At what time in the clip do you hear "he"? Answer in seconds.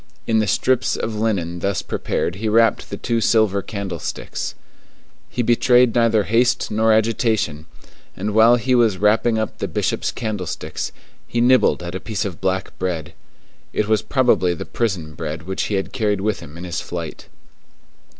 2.37-2.49, 5.29-5.43, 8.55-8.73, 11.27-11.39, 15.65-15.75